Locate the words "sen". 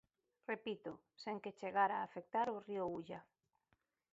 1.23-1.37